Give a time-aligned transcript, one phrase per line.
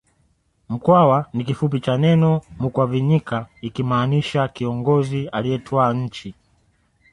[0.69, 6.33] Mkwawa ni kifupi cha neno Mukwavinyika likimaanisha kiongozi aliyetwaa nchi